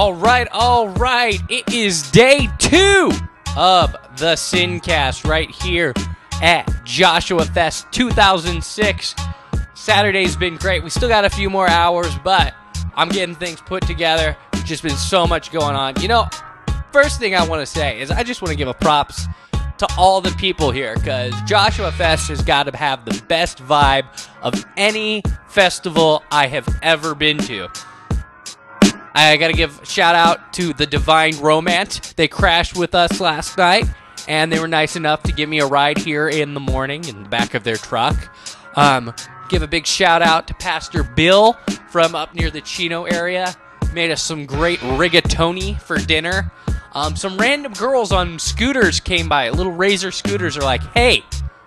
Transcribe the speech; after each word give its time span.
All 0.00 0.14
right, 0.14 0.48
all 0.50 0.88
right. 0.88 1.38
It 1.50 1.74
is 1.74 2.10
day 2.10 2.48
two 2.56 3.12
of 3.54 3.92
the 4.16 4.32
Sincast 4.34 5.28
right 5.28 5.50
here 5.50 5.92
at 6.40 6.66
Joshua 6.84 7.44
Fest 7.44 7.86
2006. 7.92 9.14
Saturday's 9.74 10.36
been 10.36 10.56
great. 10.56 10.82
We 10.82 10.88
still 10.88 11.10
got 11.10 11.26
a 11.26 11.28
few 11.28 11.50
more 11.50 11.68
hours, 11.68 12.16
but 12.24 12.54
I'm 12.94 13.10
getting 13.10 13.34
things 13.34 13.60
put 13.60 13.86
together. 13.86 14.38
Just 14.64 14.82
been 14.82 14.96
so 14.96 15.26
much 15.26 15.52
going 15.52 15.76
on. 15.76 16.00
You 16.00 16.08
know, 16.08 16.30
first 16.92 17.20
thing 17.20 17.34
I 17.34 17.46
want 17.46 17.60
to 17.60 17.66
say 17.66 18.00
is 18.00 18.10
I 18.10 18.22
just 18.22 18.40
want 18.40 18.52
to 18.52 18.56
give 18.56 18.68
a 18.68 18.74
props 18.74 19.26
to 19.52 19.86
all 19.98 20.22
the 20.22 20.30
people 20.38 20.70
here 20.70 20.94
because 20.94 21.34
Joshua 21.42 21.92
Fest 21.92 22.28
has 22.28 22.40
got 22.40 22.62
to 22.62 22.74
have 22.74 23.04
the 23.04 23.22
best 23.28 23.58
vibe 23.58 24.06
of 24.40 24.64
any 24.78 25.22
festival 25.48 26.24
I 26.32 26.46
have 26.46 26.66
ever 26.80 27.14
been 27.14 27.36
to. 27.36 27.68
I 29.14 29.36
got 29.36 29.48
to 29.48 29.54
give 29.54 29.80
shout 29.84 30.14
out 30.14 30.52
to 30.54 30.72
the 30.72 30.86
Divine 30.86 31.38
Romance. 31.40 32.12
They 32.14 32.28
crashed 32.28 32.76
with 32.76 32.94
us 32.94 33.20
last 33.20 33.58
night, 33.58 33.86
and 34.28 34.52
they 34.52 34.60
were 34.60 34.68
nice 34.68 34.96
enough 34.96 35.22
to 35.24 35.32
give 35.32 35.48
me 35.48 35.60
a 35.60 35.66
ride 35.66 35.98
here 35.98 36.28
in 36.28 36.54
the 36.54 36.60
morning 36.60 37.04
in 37.06 37.24
the 37.24 37.28
back 37.28 37.54
of 37.54 37.64
their 37.64 37.76
truck. 37.76 38.16
Um, 38.76 39.12
give 39.48 39.62
a 39.62 39.66
big 39.66 39.86
shout 39.86 40.22
out 40.22 40.46
to 40.48 40.54
Pastor 40.54 41.02
Bill 41.02 41.54
from 41.90 42.14
up 42.14 42.34
near 42.34 42.50
the 42.50 42.60
Chino 42.60 43.04
area. 43.04 43.54
Made 43.92 44.12
us 44.12 44.22
some 44.22 44.46
great 44.46 44.78
rigatoni 44.78 45.80
for 45.80 45.98
dinner. 45.98 46.52
Um, 46.92 47.16
some 47.16 47.36
random 47.36 47.72
girls 47.72 48.12
on 48.12 48.38
scooters 48.38 49.00
came 49.00 49.28
by. 49.28 49.50
Little 49.50 49.72
razor 49.72 50.12
scooters 50.12 50.56
are 50.56 50.62
like, 50.62 50.82
hey, 50.94 51.24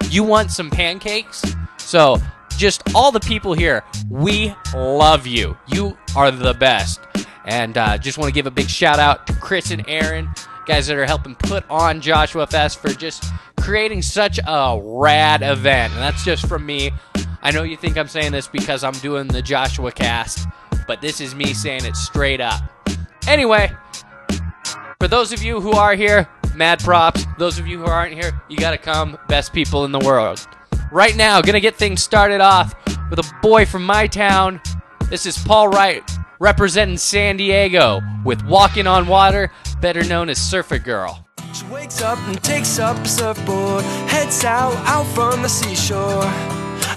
you 0.09 0.23
want 0.23 0.51
some 0.51 0.69
pancakes? 0.69 1.43
So, 1.77 2.17
just 2.57 2.83
all 2.93 3.11
the 3.11 3.19
people 3.19 3.53
here, 3.53 3.83
we 4.09 4.53
love 4.73 5.25
you. 5.27 5.57
You 5.67 5.97
are 6.15 6.31
the 6.31 6.53
best. 6.53 6.99
And 7.45 7.77
uh, 7.77 7.97
just 7.97 8.17
want 8.17 8.29
to 8.29 8.33
give 8.33 8.47
a 8.47 8.51
big 8.51 8.69
shout 8.69 8.99
out 8.99 9.27
to 9.27 9.33
Chris 9.33 9.71
and 9.71 9.83
Aaron, 9.87 10.29
guys 10.65 10.87
that 10.87 10.97
are 10.97 11.05
helping 11.05 11.35
put 11.35 11.69
on 11.69 11.99
Joshua 11.99 12.47
Fest 12.47 12.81
for 12.81 12.89
just 12.89 13.25
creating 13.59 14.01
such 14.01 14.39
a 14.45 14.79
rad 14.81 15.41
event. 15.41 15.93
And 15.93 16.01
that's 16.01 16.23
just 16.23 16.47
from 16.47 16.65
me. 16.65 16.91
I 17.41 17.51
know 17.51 17.63
you 17.63 17.75
think 17.75 17.97
I'm 17.97 18.07
saying 18.07 18.31
this 18.31 18.47
because 18.47 18.83
I'm 18.83 18.93
doing 18.93 19.27
the 19.27 19.41
Joshua 19.41 19.91
cast, 19.91 20.47
but 20.87 21.01
this 21.01 21.19
is 21.19 21.35
me 21.35 21.53
saying 21.53 21.83
it 21.83 21.95
straight 21.95 22.39
up. 22.39 22.61
Anyway, 23.27 23.71
for 24.99 25.09
those 25.09 25.33
of 25.33 25.43
you 25.43 25.59
who 25.59 25.73
are 25.73 25.95
here, 25.95 26.29
mad 26.55 26.79
props. 26.79 27.25
Those 27.37 27.59
of 27.59 27.67
you 27.67 27.79
who 27.79 27.85
aren't 27.85 28.13
here, 28.13 28.31
you 28.47 28.57
gotta 28.57 28.77
come. 28.77 29.17
Best 29.27 29.51
people 29.51 29.83
in 29.83 29.91
the 29.91 29.99
world. 29.99 30.47
Right 30.91 31.15
now, 31.17 31.41
gonna 31.41 31.59
get 31.59 31.75
things 31.75 32.01
started 32.01 32.39
off 32.39 32.73
with 33.09 33.19
a 33.19 33.33
boy 33.41 33.65
from 33.65 33.85
my 33.85 34.07
town. 34.07 34.61
This 35.09 35.25
is 35.25 35.37
Paul 35.37 35.67
Wright 35.67 36.03
representing 36.43 36.97
San 36.97 37.37
Diego 37.37 38.01
with 38.25 38.43
Walking 38.43 38.85
on 38.85 39.07
Water, 39.07 39.49
better 39.79 40.03
known 40.03 40.27
as 40.27 40.37
Surfer 40.37 40.77
Girl. 40.77 41.25
She 41.53 41.65
wakes 41.67 42.01
up 42.01 42.19
and 42.27 42.43
takes 42.43 42.79
up 42.79 42.97
a 42.97 43.07
surfboard, 43.07 43.85
heads 44.11 44.43
out, 44.43 44.75
out 44.85 45.05
from 45.15 45.41
the 45.41 45.47
seashore, 45.47 46.29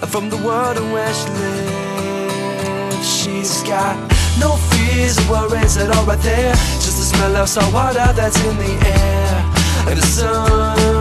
from 0.07 0.29
the 0.29 0.35
world 0.35 0.77
where 0.91 1.13
she 1.13 1.29
lives. 1.29 3.07
She's 3.07 3.63
got 3.63 3.95
no 4.37 4.57
fears 4.69 5.17
or 5.29 5.31
worries 5.31 5.77
at 5.77 5.95
all 5.95 6.05
right 6.05 6.19
there, 6.19 6.53
just 6.83 6.97
the 6.97 7.05
smell 7.15 7.37
of 7.37 7.47
salt 7.47 7.73
water 7.73 8.11
that's 8.17 8.37
in 8.43 8.57
the 8.57 8.85
air, 8.85 9.53
and 9.87 9.97
the 9.97 10.05
sunrise. 10.05 10.96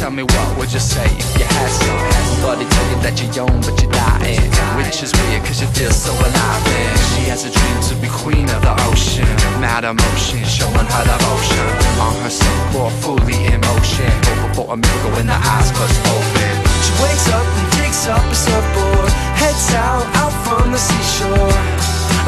Tell 0.00 0.10
me 0.10 0.22
what 0.22 0.56
would 0.56 0.72
you 0.72 0.80
say 0.80 1.04
if 1.04 1.28
you 1.36 1.44
had 1.44 1.68
some? 1.76 2.00
Somebody 2.40 2.64
tell 2.64 2.86
you 2.88 2.98
that 3.04 3.20
you're 3.20 3.44
young 3.44 3.52
but 3.60 3.76
you're 3.84 3.92
dying. 3.92 4.40
Which 4.80 5.04
is 5.04 5.12
weird 5.12 5.44
cause 5.44 5.60
you 5.60 5.68
feel 5.76 5.92
so 5.92 6.08
alive. 6.16 6.64
And 6.72 6.96
she 7.12 7.28
has 7.28 7.44
a 7.44 7.52
dream 7.52 7.76
to 7.92 7.94
be 8.00 8.08
queen 8.08 8.48
of 8.48 8.64
the 8.64 8.72
ocean. 8.88 9.28
Mad 9.60 9.84
emotion, 9.84 10.40
showing 10.48 10.88
her 10.88 11.04
devotion. 11.04 11.68
On 12.00 12.16
her 12.24 12.32
surfboard, 12.32 12.96
fully 13.04 13.44
in 13.44 13.60
motion. 13.60 14.08
Hoping 14.24 14.52
for 14.56 14.66
a 14.72 14.76
miracle 14.80 15.12
when 15.20 15.28
the 15.28 15.36
eyes 15.36 15.68
bust 15.76 16.00
open. 16.08 16.52
She 16.80 16.92
wakes 17.04 17.28
up 17.28 17.44
and 17.44 17.68
takes 17.76 18.08
up 18.08 18.24
a 18.24 18.36
surfboard, 18.40 19.12
heads 19.36 19.68
out, 19.76 20.08
out 20.16 20.32
from 20.48 20.72
the 20.72 20.80
seashore, 20.80 21.52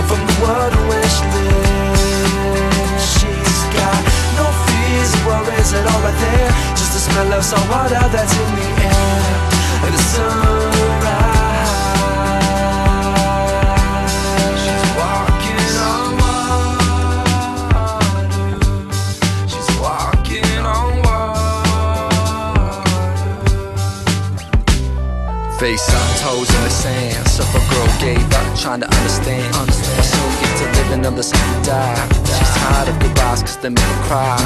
from 0.05 0.21
the 0.29 0.37
world 0.45 0.77
where 0.93 1.09
she 1.09 1.25
lives. 1.41 3.01
She's 3.17 3.61
got 3.73 3.97
no 4.37 4.45
fears 4.69 5.13
or 5.25 5.41
worries 5.41 5.73
at 5.73 5.89
all 5.89 6.01
right 6.05 6.21
there, 6.21 6.53
the 6.93 6.99
smell 6.99 7.33
of 7.33 7.43
salt 7.43 7.69
water 7.71 7.95
that's 8.13 8.37
in 8.37 8.55
the 8.55 8.69
air, 8.85 9.85
and 9.85 9.95
the 9.95 9.99
sunrise. 9.99 10.52
Face 25.63 25.95
up, 25.95 26.19
toes 26.19 26.51
in 26.51 26.63
the 26.65 26.71
sand. 26.71 27.23
Surfer 27.29 27.63
girl 27.71 27.87
gave 28.03 28.19
up, 28.35 28.59
trying 28.59 28.81
to 28.81 28.89
understand. 28.99 29.47
But 29.55 30.03
soon 30.03 30.31
get 30.43 30.59
to 30.59 30.67
living 30.75 31.03
the 31.15 31.23
same 31.23 31.63
die. 31.63 32.03
She's 32.27 32.51
tired 32.59 32.89
of 32.89 32.99
goodbyes, 32.99 33.43
cause 33.47 33.59
they 33.59 33.71
make 33.71 33.79
her 33.79 34.03
cry. 34.11 34.43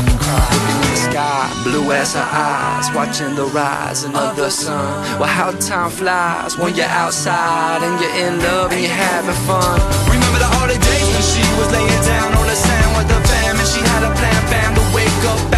Looking 0.53 0.77
in 0.77 0.91
the 0.93 1.01
sky, 1.09 1.49
blue 1.65 1.91
as 1.93 2.13
her 2.13 2.21
eyes. 2.21 2.93
Watching 2.95 3.35
the 3.35 3.47
rising 3.47 4.15
of 4.15 4.37
the 4.37 4.51
sun. 4.51 4.93
Well, 5.19 5.25
how 5.25 5.53
time 5.53 5.89
flies 5.89 6.59
when 6.59 6.77
you're 6.77 6.85
outside 6.85 7.81
and 7.81 7.97
you're 7.97 8.17
in 8.29 8.39
love 8.45 8.73
and 8.73 8.83
you're 8.83 8.93
having 8.93 9.41
fun. 9.49 9.81
Remember 10.13 10.37
the 10.45 10.53
early 10.61 10.77
days 10.77 11.09
when 11.17 11.25
she 11.33 11.41
was 11.57 11.73
laying 11.73 12.03
down 12.05 12.37
on 12.37 12.45
the 12.45 12.55
sand 12.55 12.93
with 12.93 13.09
the 13.09 13.17
fam 13.25 13.57
and 13.57 13.69
she 13.73 13.81
had 13.81 14.05
a 14.05 14.13
plan, 14.21 14.41
fam, 14.53 14.75
to 14.77 14.85
wake 14.93 15.25
up 15.33 15.56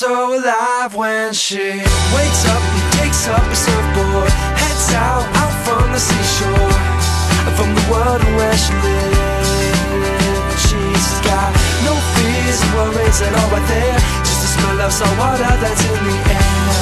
so 0.00 0.34
alive 0.34 0.94
when 0.94 1.30
she 1.30 1.60
wakes 2.16 2.42
up 2.48 2.62
and 2.72 2.92
takes 2.94 3.28
up 3.28 3.44
a 3.44 3.54
surfboard, 3.54 4.32
heads 4.56 4.94
out, 4.94 5.28
out 5.36 5.52
from 5.60 5.92
the 5.92 6.00
seashore, 6.00 6.72
from 7.52 7.68
the 7.74 7.84
world 7.92 8.22
where 8.40 8.56
she 8.56 8.72
lives. 8.80 10.62
She's 10.64 11.20
got 11.20 11.52
no 11.84 11.92
fears 12.16 12.62
and 12.64 12.72
worries 12.80 13.20
at 13.20 13.34
all 13.34 13.50
right 13.52 13.68
there, 13.68 13.98
just 14.24 14.40
the 14.40 14.48
smell 14.56 14.80
of 14.80 14.90
salt 14.90 15.18
water 15.18 15.52
that's 15.60 15.84
in 15.84 15.92
the 15.92 16.16
air, 16.32 16.80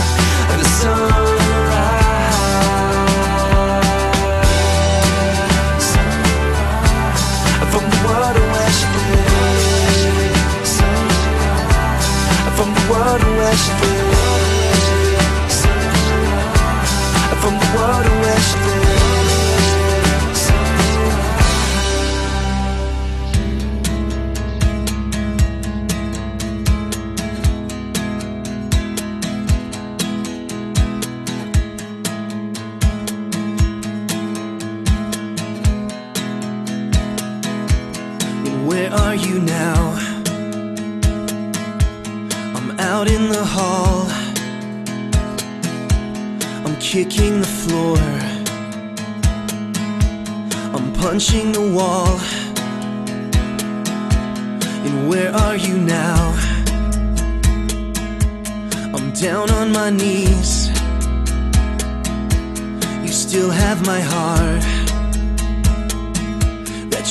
and 0.52 0.60
the 0.60 0.68
sunrise. 0.78 1.47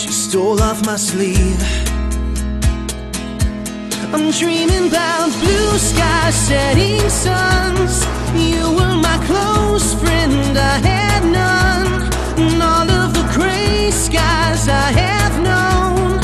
You 0.05 0.11
stole 0.11 0.61
off 0.61 0.85
my 0.85 0.95
sleeve. 0.95 1.61
I'm 4.13 4.31
dreaming 4.31 4.89
about 4.89 5.31
blue 5.41 5.77
skies, 5.77 6.35
setting 6.35 7.09
suns. 7.09 8.05
You 8.35 8.63
were 8.77 8.95
my 8.95 9.17
close 9.25 9.93
friend, 9.95 10.57
I 10.57 10.77
had 10.91 11.23
none. 11.25 12.11
And 12.37 12.61
all 12.61 12.89
of 12.89 13.13
the 13.13 13.25
gray 13.33 13.89
skies 13.91 14.67
I 14.67 14.91
have 15.03 15.35
known, 15.41 16.16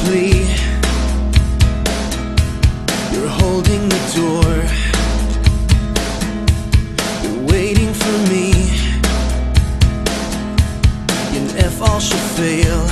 plea. 0.00 0.42
You're 3.12 3.32
holding 3.40 3.82
the 3.94 4.02
door. 4.18 4.52
You're 7.22 7.42
waiting 7.52 7.92
for 8.02 8.16
me. 8.32 8.46
And 11.36 11.48
if 11.66 11.74
all 11.82 12.00
should 12.00 12.26
fail, 12.38 12.82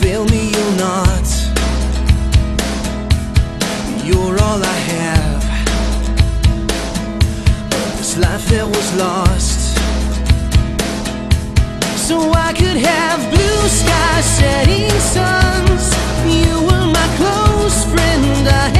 fail 0.00 0.24
me 0.34 0.42
you'll 0.54 0.76
not. 0.88 1.26
You're 4.08 4.36
all 4.46 4.60
I 4.76 4.78
have. 4.94 5.42
This 7.98 8.16
life 8.18 8.46
that 8.50 8.66
was 8.66 8.88
lost. 8.96 9.43
So 12.04 12.20
I 12.34 12.52
could 12.52 12.76
have 12.76 13.30
blue 13.30 13.66
skies, 13.66 14.26
setting 14.26 14.90
suns. 15.00 15.88
You 16.28 16.60
were 16.60 16.86
my 16.92 17.08
close 17.16 17.86
friend, 17.86 18.46
I 18.46 18.73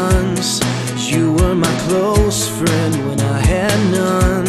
suns. 0.00 0.60
You 1.10 1.32
were 1.32 1.54
my 1.54 1.74
close 1.86 2.48
friend 2.48 2.94
when 3.08 3.20
I 3.20 3.40
had 3.54 3.78
none. 4.00 4.48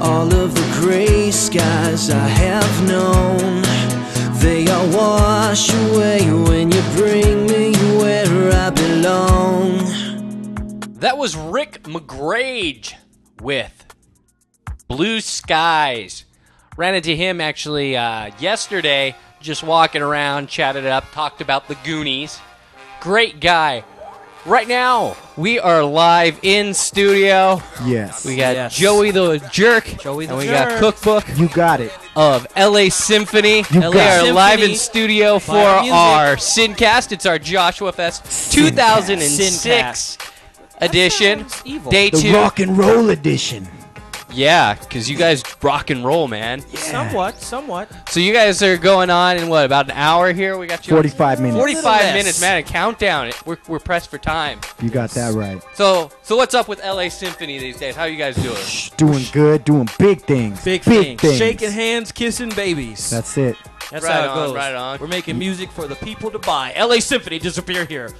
All 0.00 0.32
of 0.32 0.54
the 0.54 0.66
gray 0.80 1.30
skies 1.30 2.10
I 2.10 2.28
have 2.44 2.74
known, 2.88 3.62
they 4.40 4.66
all 4.68 4.88
wash 4.88 5.72
away 5.84 6.20
when 6.48 6.72
you 6.72 6.82
bring 6.96 7.46
me 7.46 7.66
where 8.00 8.52
I 8.66 8.70
belong. 8.70 9.66
That 11.04 11.16
was 11.18 11.36
Rick 11.36 11.82
McGrage 11.84 12.94
with 13.40 13.76
Blue 14.88 15.20
Skies. 15.20 16.24
Ran 16.76 16.94
into 16.94 17.14
him 17.14 17.40
actually 17.40 17.96
uh, 17.96 18.30
yesterday, 18.38 19.14
just 19.40 19.62
walking 19.62 20.02
around, 20.02 20.48
chatted 20.48 20.86
up, 20.86 21.04
talked 21.12 21.40
about 21.40 21.68
the 21.68 21.76
Goonies. 21.84 22.40
Great 23.00 23.40
guy. 23.40 23.84
Right 24.44 24.66
now, 24.66 25.16
we 25.36 25.60
are 25.60 25.84
live 25.84 26.38
in 26.42 26.74
studio. 26.74 27.62
Yes. 27.84 28.24
We 28.24 28.34
got 28.36 28.56
Yes. 28.56 28.74
Joey 28.74 29.12
the 29.12 29.38
Jerk, 29.52 29.84
Joey 30.00 30.26
the 30.26 30.32
and 30.32 30.38
we 30.40 30.46
Jerk. 30.46 30.68
got 30.70 30.78
Cookbook 30.80 31.24
You 31.38 31.46
got 31.48 31.80
it. 31.80 31.92
of 32.16 32.46
LA 32.56 32.88
Symphony. 32.88 33.58
You 33.70 33.80
LA 33.80 33.90
got 33.92 34.24
are 34.24 34.26
it. 34.26 34.32
live 34.34 34.54
in 34.58 34.74
Symphony. 34.74 34.74
studio 34.76 35.38
for 35.38 35.52
Fire 35.52 35.80
music. 35.82 35.94
our 35.94 36.36
Sincast. 36.36 37.12
It's 37.12 37.24
our 37.24 37.38
Joshua 37.38 37.92
Fest 37.92 38.52
2006 38.52 40.18
edition. 40.80 41.48
sounds 41.48 41.62
evil. 41.64 41.92
Day 41.92 42.10
The 42.10 42.18
two. 42.20 42.34
rock 42.34 42.58
and 42.58 42.76
roll 42.76 43.10
edition. 43.10 43.68
Yeah, 44.32 44.74
because 44.74 45.08
you 45.10 45.16
guys 45.16 45.42
rock 45.62 45.90
and 45.90 46.04
roll, 46.04 46.28
man. 46.28 46.60
Somewhat, 46.74 47.40
somewhat. 47.40 47.88
So 48.08 48.20
you 48.20 48.32
guys 48.32 48.62
are 48.62 48.76
going 48.76 49.10
on 49.10 49.36
in 49.36 49.48
what 49.48 49.64
about 49.64 49.86
an 49.86 49.92
hour 49.96 50.32
here? 50.32 50.56
We 50.58 50.66
got 50.66 50.86
you. 50.86 50.94
45 50.94 51.40
minutes. 51.40 51.58
45 51.58 52.14
minutes, 52.14 52.40
man. 52.40 52.58
A 52.58 52.62
countdown. 52.62 53.30
We're, 53.44 53.58
we're 53.68 53.78
pressed 53.78 54.10
for 54.10 54.18
time. 54.18 54.60
You 54.80 54.90
got 54.90 55.10
that 55.10 55.34
right. 55.34 55.62
So 55.74 56.10
so 56.22 56.36
what's 56.36 56.54
up 56.54 56.68
with 56.68 56.80
LA 56.84 57.08
Symphony 57.08 57.58
these 57.58 57.78
days? 57.78 57.94
How 57.96 58.04
you 58.04 58.16
guys 58.16 58.36
doing? 58.36 58.56
Shh, 58.56 58.90
Doing 58.90 59.24
good, 59.32 59.64
doing 59.64 59.88
big 59.98 60.22
things. 60.22 60.64
Big, 60.64 60.84
big 60.84 61.20
things. 61.20 61.36
Shaking 61.38 61.70
hands, 61.70 62.12
kissing 62.12 62.50
babies. 62.50 63.10
That's 63.10 63.36
it. 63.36 63.56
That's 63.90 64.04
Right 64.04 64.12
how 64.14 64.22
it 64.24 64.28
on, 64.28 64.36
goes. 64.36 64.54
right 64.56 64.74
on. 64.74 64.98
We're 65.00 65.06
making 65.08 65.38
music 65.38 65.70
for 65.70 65.86
the 65.86 65.96
people 65.96 66.30
to 66.30 66.38
buy. 66.38 66.72
LA 66.78 67.00
Symphony, 67.00 67.38
disappear 67.38 67.84
here. 67.84 68.10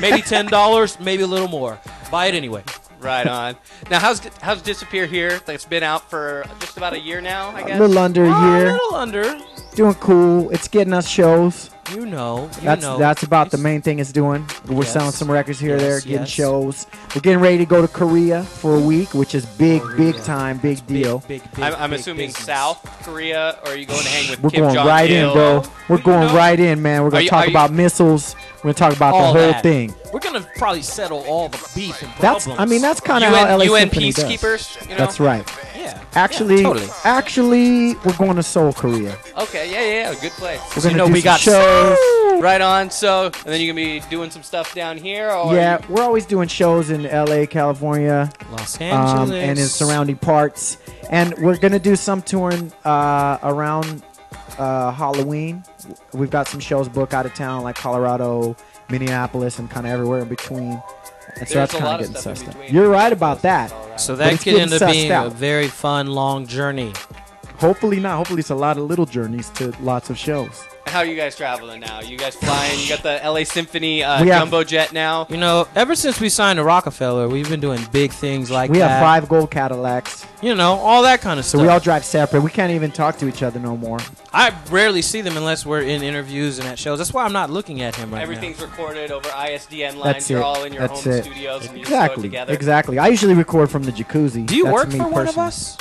maybe 0.00 0.20
ten 0.20 0.46
dollars, 0.46 1.00
maybe 1.00 1.22
a 1.22 1.26
little 1.26 1.48
more. 1.48 1.80
Buy 2.10 2.26
it 2.26 2.34
anyway. 2.34 2.62
Right 3.02 3.26
on. 3.26 3.56
Now 3.90 3.98
how's 3.98 4.20
how's 4.40 4.62
Disappear 4.62 5.06
here? 5.06 5.40
It's 5.48 5.64
been 5.64 5.82
out 5.82 6.08
for 6.08 6.44
just 6.60 6.76
about 6.76 6.92
a 6.92 7.00
year 7.00 7.20
now, 7.20 7.50
I 7.50 7.60
A 7.62 7.66
guess. 7.66 7.80
little 7.80 7.98
under 7.98 8.24
a 8.24 8.28
oh, 8.28 8.32
a 8.32 8.58
year. 8.58 8.72
little 8.72 8.94
under. 8.94 9.40
Doing 9.74 9.94
cool. 9.94 10.50
It's 10.50 10.68
getting 10.68 10.92
us 10.92 11.08
shows. 11.08 11.70
You 11.92 12.06
know. 12.06 12.44
You 12.56 12.60
That's 12.62 12.82
know. 12.82 12.98
that's 12.98 13.24
about 13.24 13.50
the 13.50 13.58
main 13.58 13.82
thing 13.82 13.98
it's 13.98 14.12
doing. 14.12 14.46
We're 14.68 14.84
Yes. 14.84 14.92
selling 14.92 15.10
some 15.10 15.28
records 15.30 15.58
here, 15.58 15.76
there, 15.78 15.94
Yes, 15.94 16.04
getting 16.04 16.18
yes. 16.20 16.28
shows. 16.28 16.86
We're 17.14 17.22
getting 17.22 17.40
ready 17.40 17.58
to 17.58 17.64
go 17.66 17.82
to 17.82 17.88
Korea 17.88 18.44
for 18.44 18.76
a 18.76 18.80
week, 18.80 19.14
which 19.14 19.34
is 19.34 19.44
big, 19.46 19.82
big 19.96 20.16
time, 20.22 20.58
big 20.58 20.86
Big, 20.86 21.02
deal. 21.02 21.18
Big, 21.26 21.42
big, 21.54 21.64
I'm, 21.64 21.74
I'm 21.74 21.90
big 21.90 22.00
assuming 22.00 22.28
business. 22.28 22.44
South 22.46 22.80
Korea, 23.04 23.58
or 23.64 23.72
are 23.72 23.76
you 23.76 23.84
going 23.86 24.00
to 24.00 24.08
hang 24.08 24.30
with 24.30 24.40
We're 24.42 24.50
Kim 24.50 24.60
going 24.62 24.74
Jong 24.76 24.86
right 24.86 25.10
in, 25.10 25.32
bro. 25.32 25.62
We're 25.88 25.98
going 25.98 26.28
know- 26.28 26.36
right 26.36 26.58
in, 26.60 26.80
man. 26.82 27.02
We're 27.02 27.10
gonna 27.10 27.26
talk 27.26 27.46
you- 27.46 27.50
about 27.52 27.72
missiles. 27.72 28.36
We're 28.62 28.72
gonna 28.72 28.74
talk 28.74 28.94
about 28.96 29.14
All 29.14 29.32
the 29.32 29.40
whole 29.40 29.50
that. 29.52 29.62
thing. 29.62 29.92
We're 30.12 30.20
gonna 30.20 30.46
probably 30.56 30.82
settle 30.82 31.20
all 31.26 31.48
the 31.48 31.58
beef 31.74 32.00
and 32.02 32.12
problems. 32.12 32.44
That's. 32.46 32.60
I 32.60 32.64
mean, 32.64 32.80
that's 32.80 33.00
kind 33.00 33.24
of 33.24 33.30
how 33.32 33.56
LA 33.56 33.64
UN 33.64 33.80
Symphony 33.90 34.12
does. 34.12 34.24
peacekeepers. 34.24 34.82
You 34.82 34.88
know? 34.90 34.96
That's 34.98 35.18
right. 35.18 35.44
yeah. 35.76 36.00
Actually, 36.14 36.56
Yeah, 36.58 36.62
totally. 36.64 36.88
actually, 37.04 37.94
we're 38.04 38.16
going 38.18 38.36
to 38.36 38.42
Seoul, 38.42 38.72
Korea. 38.72 39.16
Okay, 39.38 39.70
yeah, 39.72 39.80
yeah, 39.80 40.12
yeah, 40.12 40.20
good 40.20 40.32
place. 40.32 40.60
We're 40.76 40.82
gonna 40.82 40.96
know 40.96 41.06
do 41.08 41.12
we 41.12 41.22
got 41.22 41.40
shows. 41.40 41.98
Right 42.40 42.60
on. 42.60 42.90
So, 42.90 43.26
and 43.26 43.34
then 43.46 43.60
you're 43.60 43.72
gonna 43.74 43.84
be 43.84 44.00
doing 44.10 44.30
some 44.30 44.42
stuff 44.42 44.74
down 44.74 44.96
here, 44.98 45.30
or 45.30 45.54
Yeah, 45.54 45.80
we're 45.88 46.02
always 46.02 46.26
doing 46.26 46.48
shows 46.48 46.90
in 46.90 47.02
LA, 47.04 47.46
California, 47.46 48.30
Los 48.52 48.80
Angeles 48.80 49.30
um, 49.30 49.32
and 49.32 49.58
in 49.58 49.66
surrounding 49.66 50.16
parts. 50.16 50.76
And 51.10 51.34
we're 51.38 51.56
gonna 51.58 51.78
do 51.78 51.96
some 51.96 52.20
touring 52.22 52.72
uh, 52.84 53.38
around 53.42 54.02
uh, 54.62 54.92
Halloween. 54.92 55.64
We've 56.12 56.30
got 56.30 56.46
some 56.48 56.60
shows 56.60 56.88
booked 56.88 57.14
out 57.14 57.26
of 57.26 57.34
town, 57.34 57.62
like 57.64 57.76
Colorado, 57.76 58.56
Minneapolis, 58.90 59.58
and 59.58 59.70
kind 59.70 59.86
of 59.86 59.92
everywhere 59.92 60.20
in 60.20 60.28
between. 60.28 60.80
And 61.36 61.48
so 61.48 61.54
There's 61.54 61.70
that's 61.70 61.74
kind 61.74 61.84
of 61.86 62.08
of 62.08 62.14
getting 62.14 62.20
stuff 62.20 62.38
sussed 62.54 62.62
out. 62.62 62.72
You're 62.72 62.88
right 62.88 63.12
about 63.12 63.42
that. 63.42 64.00
So 64.00 64.12
But 64.14 64.18
that 64.18 64.32
it's 64.34 64.44
could 64.44 64.50
getting 64.56 64.72
end 64.72 64.72
up 64.74 64.82
sussed 64.82 64.92
being 64.92 65.10
out. 65.12 65.26
a 65.26 65.30
very 65.30 65.68
fun, 65.68 66.08
long 66.08 66.46
journey. 66.46 66.92
Hopefully 67.58 68.00
not. 68.00 68.16
Hopefully 68.16 68.40
it's 68.40 68.50
a 68.50 68.54
lot 68.54 68.76
of 68.76 68.84
little 68.84 69.06
journeys 69.06 69.50
to 69.50 69.72
lots 69.80 70.10
of 70.10 70.18
shows. 70.18 70.64
How 70.92 70.98
are 70.98 71.04
you 71.06 71.16
guys 71.16 71.34
traveling 71.34 71.80
now? 71.80 72.00
You 72.00 72.16
guys 72.18 72.34
flying? 72.36 72.78
You 72.78 72.88
got 72.88 73.02
the 73.02 73.20
LA 73.24 73.44
Symphony 73.44 74.02
uh, 74.04 74.22
We 74.22 74.28
have- 74.28 74.42
jumbo 74.42 74.62
jet 74.62 74.92
now. 74.92 75.26
You 75.30 75.38
know, 75.38 75.66
ever 75.74 75.94
since 75.94 76.20
we 76.20 76.28
signed 76.28 76.58
to 76.58 76.64
Rockefeller, 76.64 77.28
we've 77.28 77.48
been 77.48 77.60
doing 77.60 77.80
big 77.92 78.12
things 78.12 78.50
like 78.50 78.70
we 78.70 78.78
that. 78.78 78.88
have 78.90 79.00
five 79.00 79.28
gold 79.28 79.50
Cadillacs, 79.50 80.26
You 80.42 80.54
know, 80.54 80.74
all 80.74 81.02
that 81.02 81.20
kind 81.22 81.38
of 81.40 81.46
so 81.46 81.56
stuff. 81.58 81.62
we 81.62 81.68
all 81.68 81.80
drive 81.80 82.04
separate. 82.04 82.42
We 82.42 82.50
can't 82.50 82.72
even 82.72 82.90
talk 82.92 83.16
to 83.18 83.26
each 83.28 83.42
other 83.42 83.58
no 83.58 83.76
more. 83.76 83.98
I 84.32 84.52
rarely 84.70 85.02
see 85.02 85.22
them 85.22 85.36
unless 85.36 85.64
we're 85.66 85.80
in 85.82 86.02
interviews 86.02 86.58
and 86.58 86.68
at 86.68 86.78
shows. 86.78 86.98
That's 86.98 87.12
why 87.14 87.24
I'm 87.24 87.32
not 87.32 87.48
looking 87.50 87.80
at 87.80 87.96
him 87.96 88.10
right 88.10 88.18
now. 88.18 88.22
Everything's 88.22 88.60
recorded 88.60 89.10
over 89.10 89.28
ISDN 89.30 89.94
lines. 89.94 90.02
That's 90.04 90.30
You're 90.30 90.40
it. 90.40 90.44
all 90.44 90.64
in 90.64 90.72
your 90.72 90.86
That's 90.88 91.02
home 91.04 91.12
it. 91.14 91.24
studios 91.24 91.66
and 91.66 91.78
you 91.78 91.84
just 91.84 91.88
throw 91.90 91.98
it 92.00 92.02
Exactly. 92.04 92.22
together. 92.22 92.52
Exactly. 92.52 92.98
I 92.98 93.08
usually 93.08 93.34
record 93.34 93.70
from 93.70 93.82
the 93.84 93.92
jacuzzi. 93.92 94.44
Do 94.46 94.54
you 94.56 94.64
That's 94.64 94.74
work 94.74 94.88
me 94.92 94.98
for 94.98 95.08
one 95.08 95.20
of 95.22 95.26
personally. 95.34 95.48
us? 95.48 95.76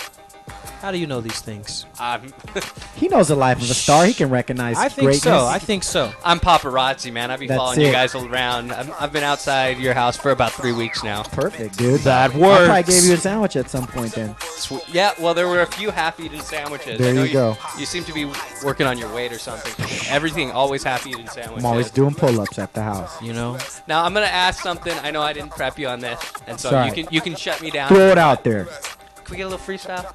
How 0.81 0.91
do 0.91 0.97
you 0.97 1.05
know 1.05 1.21
these 1.21 1.39
things? 1.41 1.85
I'm, 1.99 2.33
He 2.95 3.07
knows 3.07 3.27
the 3.27 3.35
life 3.35 3.57
of 3.61 3.69
a 3.69 3.73
star. 3.73 4.05
He 4.05 4.13
can 4.15 4.29
recognize 4.31 4.77
I 4.77 4.89
think 4.89 5.05
greatness. 5.05 5.21
so. 5.23 5.45
I 5.45 5.59
think 5.59 5.83
so. 5.83 6.11
I'm 6.25 6.39
paparazzi, 6.39 7.11
man. 7.13 7.29
I've 7.29 7.39
been 7.39 7.49
That's 7.49 7.59
following 7.59 7.81
you 7.81 7.87
it. 7.87 7.91
guys 7.91 8.15
around. 8.15 8.71
I've, 8.71 8.91
I've 8.99 9.13
been 9.13 9.23
outside 9.23 9.77
your 9.77 9.93
house 9.93 10.17
for 10.17 10.31
about 10.31 10.51
three 10.53 10.71
weeks 10.71 11.03
now. 11.03 11.21
Perfect, 11.23 11.77
dude. 11.77 12.01
That 12.01 12.33
works. 12.33 12.61
I 12.61 12.65
probably 12.81 12.93
gave 12.93 13.03
you 13.05 13.13
a 13.13 13.17
sandwich 13.17 13.55
at 13.55 13.69
some 13.69 13.85
point 13.87 14.13
then. 14.13 14.35
Swe- 14.39 14.81
Yeah, 14.91 15.11
well, 15.19 15.33
there 15.35 15.47
were 15.47 15.61
a 15.61 15.67
few 15.67 15.91
half-eaten 15.91 16.39
sandwiches. 16.41 16.97
There 16.99 17.09
I 17.11 17.13
know 17.13 17.23
you 17.23 17.33
go. 17.33 17.57
You 17.77 17.85
seem 17.85 18.03
to 18.05 18.13
be 18.13 18.25
working 18.63 18.87
on 18.87 18.97
your 18.97 19.13
weight 19.13 19.31
or 19.31 19.39
something. 19.39 19.85
Everything 20.09 20.49
always 20.51 20.83
half-eaten 20.83 21.27
sandwiches. 21.27 21.63
I'm 21.63 21.69
always 21.71 21.91
doing 21.91 22.15
pull-ups 22.15 22.57
at 22.57 22.73
the 22.73 22.81
house. 22.81 23.21
You 23.21 23.33
know. 23.33 23.57
Now 23.87 24.03
I'm 24.03 24.13
gonna 24.15 24.25
ask 24.25 24.61
something. 24.63 24.93
I 25.03 25.11
know 25.11 25.21
I 25.21 25.33
didn't 25.33 25.51
prep 25.51 25.77
you 25.77 25.87
on 25.87 25.99
this, 25.99 26.19
and 26.47 26.59
so 26.59 26.71
Sorry. 26.71 26.87
you 26.87 26.93
can 26.93 27.07
you 27.13 27.21
can 27.21 27.35
shut 27.35 27.61
me 27.61 27.69
down. 27.69 27.89
Throw 27.89 28.09
it 28.09 28.17
out 28.17 28.43
there. 28.43 28.65
Can 28.65 29.31
we 29.31 29.37
get 29.37 29.43
a 29.43 29.49
little 29.49 29.63
freestyle? 29.65 30.05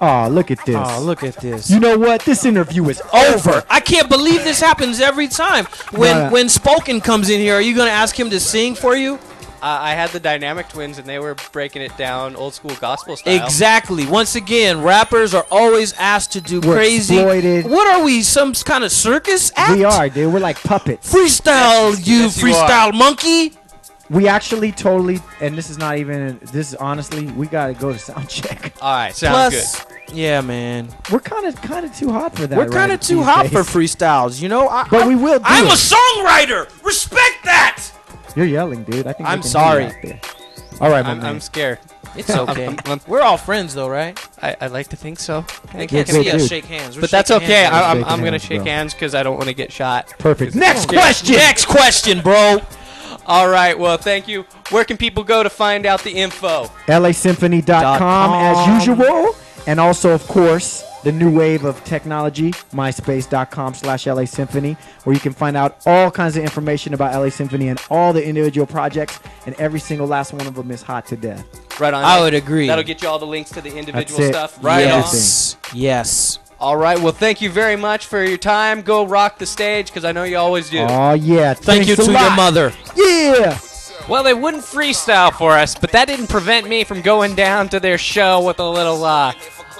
Oh, 0.00 0.28
look 0.28 0.50
at 0.50 0.64
this. 0.66 0.76
Oh, 0.78 1.00
look 1.00 1.22
at 1.22 1.36
this. 1.40 1.70
You 1.70 1.80
know 1.80 1.96
what? 1.96 2.22
This 2.24 2.44
interview 2.44 2.88
is 2.88 3.00
over. 3.12 3.62
I 3.70 3.80
can't 3.80 4.08
believe 4.08 4.44
this 4.44 4.60
happens 4.60 5.00
every 5.00 5.28
time. 5.28 5.66
When 5.92 6.14
No, 6.16 6.24
no. 6.26 6.32
when 6.32 6.48
Spoken 6.48 7.00
comes 7.00 7.30
in 7.30 7.40
here, 7.40 7.54
are 7.54 7.60
you 7.60 7.74
gonna 7.76 7.90
ask 7.90 8.18
him 8.18 8.28
to 8.30 8.40
sing 8.40 8.74
for 8.74 8.96
you? 8.96 9.14
Uh, 9.62 9.78
I 9.80 9.92
had 9.92 10.10
the 10.10 10.20
Dynamic 10.20 10.68
Twins, 10.68 10.98
and 10.98 11.06
they 11.06 11.18
were 11.18 11.36
breaking 11.52 11.80
it 11.80 11.96
down 11.96 12.36
old 12.36 12.52
school 12.52 12.74
gospel 12.82 13.16
style. 13.16 13.42
Exactly. 13.42 14.04
Once 14.04 14.34
again, 14.34 14.82
rappers 14.82 15.32
are 15.32 15.46
always 15.50 15.94
asked 15.94 16.32
to 16.32 16.42
do 16.42 16.60
We're 16.60 16.74
crazy. 16.74 17.14
exploited. 17.16 17.64
What 17.70 17.86
are 17.94 18.04
we? 18.04 18.20
Some 18.22 18.52
kind 18.52 18.84
of 18.84 18.92
circus 18.92 19.52
act? 19.56 19.78
We 19.78 19.84
are, 19.84 20.10
dude. 20.10 20.30
We're 20.34 20.40
like 20.40 20.62
puppets. 20.62 21.10
Freestyle, 21.10 21.92
you 22.06 22.14
yes, 22.24 22.36
you 22.42 22.48
freestyle 22.48 22.92
monkey. 22.92 23.54
We 24.10 24.28
actually 24.28 24.70
totally, 24.72 25.20
and 25.40 25.56
this 25.56 25.70
is 25.70 25.78
not 25.78 25.96
even. 25.98 26.38
This 26.52 26.68
is 26.72 26.74
honestly, 26.74 27.26
we 27.32 27.46
gotta 27.46 27.72
go 27.74 27.92
to 27.92 27.98
sound 27.98 28.28
check. 28.28 28.74
All 28.82 28.92
right, 28.94 29.14
sounds 29.14 29.54
Plus, 29.80 29.86
yeah, 30.12 30.40
man, 30.42 30.88
We're 31.10 31.20
kind 31.20 31.46
of, 31.46 31.56
kind 31.62 31.86
of 31.86 31.96
too 31.96 32.10
hot 32.12 32.36
for 32.36 32.46
that. 32.46 32.56
we're 32.56 32.68
kind 32.68 32.92
of 32.92 32.98
right 33.00 33.02
too 33.02 33.22
hot 33.22 33.44
days. 33.44 33.52
for 33.52 33.60
freestyles. 33.60 34.42
You 34.42 34.48
know, 34.50 34.68
I, 34.68 34.86
But 34.90 35.04
I- 35.04 35.08
we 35.08 35.16
will 35.16 35.38
do 35.38 35.44
I'm 35.46 35.64
it. 35.66 35.72
a 35.72 35.76
songwriter. 35.76 36.84
Respect 36.84 37.44
that. 37.44 37.82
You're 38.36 38.44
yelling, 38.46 38.84
dude. 38.84 39.06
I 39.06 39.14
think. 39.14 39.28
I'm 39.28 39.42
sorry. 39.42 39.84
hear 39.84 39.90
you 40.04 40.12
out 40.14 40.20
there. 40.20 40.20
All 40.80 40.90
right, 40.90 41.02
my 41.04 41.12
I'm, 41.12 41.18
man. 41.18 41.26
I'm 41.26 41.40
scared. 41.40 41.78
It's 42.16 42.28
okay. 42.30 42.66
I'm- 42.68 42.78
I'm- 42.84 43.00
we're 43.06 43.22
all 43.22 43.38
friends, 43.38 43.74
though, 43.74 43.88
right? 43.88 44.18
I, 44.42 44.54
I 44.60 44.66
like 44.66 44.88
to 44.88 44.96
think 44.96 45.18
so. 45.18 45.46
I 45.72 45.86
can't 45.86 46.06
see 46.06 46.30
us 46.30 46.46
shake 46.46 46.66
hands. 46.66 46.96
We're 46.96 47.02
But 47.02 47.10
that's 47.10 47.30
okay. 47.30 47.46
hands. 47.46 47.74
I, 47.74 47.90
I'm, 47.90 48.04
I'm 48.04 48.22
gonna 48.22 48.38
shake 48.38 48.58
bro. 48.60 48.66
hands 48.66 48.92
because 48.92 49.14
I 49.14 49.22
don't 49.22 49.36
want 49.36 49.48
to 49.48 49.54
get 49.54 49.72
shot. 49.72 50.12
Perfect. 50.18 50.54
Next 50.54 50.88
question. 50.88 51.36
Next 51.36 51.64
question, 51.64 52.20
bro. 52.20 52.58
All 53.26 53.48
right. 53.48 53.78
Well, 53.78 53.96
thank 53.96 54.28
you. 54.28 54.44
Where 54.70 54.84
can 54.84 54.96
people 54.96 55.24
go 55.24 55.42
to 55.42 55.50
find 55.50 55.86
out 55.86 56.02
the 56.02 56.12
info? 56.12 56.64
LAsymphony.com 56.86 57.74
as 57.74 57.98
com. 57.98 58.70
As 58.70 58.86
usual. 58.86 59.34
And 59.66 59.80
also, 59.80 60.10
of 60.10 60.26
course, 60.28 60.84
the 61.04 61.12
new 61.12 61.30
wave 61.30 61.64
of 61.64 61.82
technology, 61.84 62.50
myspace.com 62.72 63.74
slash 63.74 64.06
LA 64.06 64.24
Symphony, 64.24 64.76
where 65.04 65.14
you 65.14 65.20
can 65.20 65.32
find 65.32 65.56
out 65.56 65.82
all 65.86 66.10
kinds 66.10 66.36
of 66.36 66.42
information 66.42 66.94
about 66.94 67.14
LA 67.14 67.28
Symphony 67.28 67.68
and 67.68 67.80
all 67.90 68.12
the 68.12 68.24
individual 68.24 68.66
projects. 68.66 69.20
And 69.46 69.54
every 69.56 69.80
single 69.80 70.06
last 70.06 70.32
one 70.32 70.46
of 70.46 70.54
them 70.54 70.70
is 70.70 70.82
hot 70.82 71.06
to 71.06 71.16
death. 71.16 71.44
Right 71.80 71.92
on. 71.92 72.04
I 72.04 72.20
would 72.20 72.34
agree. 72.34 72.66
That'll 72.66 72.84
get 72.84 73.02
you 73.02 73.08
all 73.08 73.18
the 73.18 73.26
links 73.26 73.50
to 73.50 73.60
the 73.60 73.74
individual 73.76 74.20
it. 74.22 74.28
stuff. 74.28 74.62
Right 74.62 74.86
on. 74.90 75.04
yes. 75.74 76.38
Yes. 76.64 76.70
All 76.70 76.76
right. 76.76 76.98
Well, 76.98 77.12
thank 77.12 77.42
you 77.42 77.50
very 77.50 77.76
much 77.76 78.06
for 78.06 78.24
your 78.24 78.38
time. 78.38 78.80
Go 78.82 79.06
rock 79.06 79.38
the 79.38 79.46
stage 79.46 79.88
because 79.88 80.04
I 80.04 80.12
know 80.12 80.24
you 80.24 80.38
always 80.38 80.70
do. 80.70 80.78
Oh, 80.78 81.12
yeah. 81.12 81.54
Thank 81.54 81.86
you 81.86 81.96
to 81.96 82.02
a 82.02 82.06
your 82.06 82.36
mother. 82.36 82.72
Yeah. 82.96 83.58
Well, 84.08 84.22
they 84.22 84.34
wouldn't 84.34 84.62
freestyle 84.62 85.32
for 85.32 85.52
us, 85.52 85.74
but 85.74 85.92
that 85.92 86.06
didn't 86.08 86.28
prevent 86.28 86.68
me 86.68 86.84
from 86.84 87.00
going 87.02 87.34
down 87.34 87.68
to 87.70 87.80
their 87.80 87.98
show 87.98 88.42
with 88.42 88.60
a 88.60 88.68
little 88.68 89.04
uh, 89.04 89.32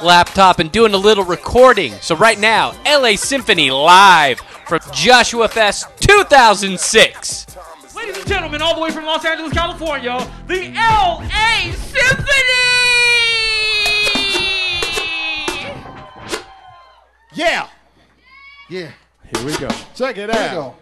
laptop 0.03 0.59
and 0.59 0.71
doing 0.73 0.95
a 0.95 0.99
little 0.99 1.25
recording. 1.25 1.93
So 2.01 2.17
right 2.17 2.39
now, 2.39 2.73
LA 2.87 3.17
Symphony 3.17 3.71
live 3.71 4.41
from 4.67 4.81
Joshua 4.93 5.49
Fest 5.49 5.87
2006. 6.01 7.47
Ladies 7.95 8.17
and 8.17 8.27
gentlemen, 8.27 8.63
all 8.63 8.75
the 8.75 8.81
way 8.81 8.91
from 8.91 9.05
Los 9.05 9.25
Angeles, 9.25 9.53
California, 9.53 10.19
the 10.47 10.73
LA 10.75 11.73
Symphony! 11.73 12.74
Yeah. 17.35 17.69
Yeah. 18.69 18.91
Here 19.35 19.47
we 19.47 19.57
go. 19.57 19.69
Check 19.95 20.19
it 20.19 20.31
out. 20.31 20.77